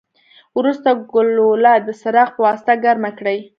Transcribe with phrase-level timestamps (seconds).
[0.59, 3.39] وروسته ګلوله د څراغ پواسطه ګرمه کړئ.